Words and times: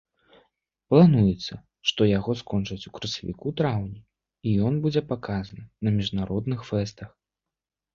Плануецца, 0.93 1.53
што 1.91 2.07
яго 2.13 2.31
скончаць 2.41 2.79
у 2.91 2.95
красавіку-траўні 2.97 3.97
і 4.47 4.59
ён 4.71 4.83
будзе 4.89 5.01
паказаны 5.15 5.63
на 5.87 5.99
міжнародных 6.01 6.59
фэстах. 6.73 7.09